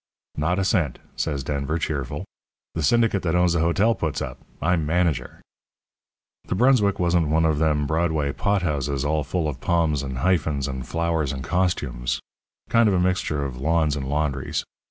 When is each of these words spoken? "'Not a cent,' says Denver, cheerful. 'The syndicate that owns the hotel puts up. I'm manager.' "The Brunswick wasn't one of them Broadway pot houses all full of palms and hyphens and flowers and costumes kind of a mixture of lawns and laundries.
"'Not 0.35 0.57
a 0.57 0.63
cent,' 0.65 0.97
says 1.15 1.43
Denver, 1.43 1.77
cheerful. 1.77 2.25
'The 2.73 2.81
syndicate 2.81 3.21
that 3.21 3.35
owns 3.35 3.53
the 3.53 3.59
hotel 3.59 3.93
puts 3.93 4.19
up. 4.19 4.39
I'm 4.59 4.83
manager.' 4.83 5.41
"The 6.45 6.55
Brunswick 6.55 6.97
wasn't 6.97 7.27
one 7.27 7.45
of 7.45 7.59
them 7.59 7.85
Broadway 7.85 8.31
pot 8.31 8.63
houses 8.63 9.05
all 9.05 9.23
full 9.23 9.47
of 9.47 9.61
palms 9.61 10.01
and 10.01 10.17
hyphens 10.17 10.67
and 10.67 10.87
flowers 10.87 11.31
and 11.31 11.43
costumes 11.43 12.19
kind 12.67 12.89
of 12.89 12.95
a 12.95 12.99
mixture 12.99 13.45
of 13.45 13.61
lawns 13.61 13.95
and 13.95 14.07
laundries. 14.07 14.63